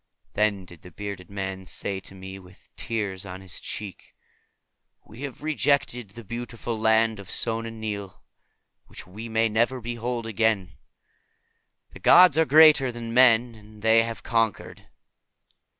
Then 0.33 0.65
did 0.65 0.81
the 0.81 0.89
bearded 0.89 1.29
man 1.29 1.67
say 1.67 1.99
to 1.99 2.15
me, 2.15 2.39
with 2.39 2.75
tears 2.75 3.23
on 3.23 3.41
his 3.41 3.59
cheek, 3.59 4.15
"We 5.05 5.21
have 5.21 5.43
rejected 5.43 6.09
the 6.15 6.23
beautiful 6.23 6.75
Land 6.79 7.19
of 7.19 7.29
Sona 7.29 7.69
Nyl, 7.69 8.17
which 8.87 9.05
we 9.05 9.29
may 9.29 9.47
never 9.47 9.79
behold 9.79 10.25
again. 10.25 10.71
The 11.91 11.99
gods 11.99 12.35
are 12.39 12.45
greater 12.45 12.91
than 12.91 13.13
men, 13.13 13.53
and 13.53 13.83
they 13.83 14.01
have 14.01 14.23
conquered." 14.23 14.87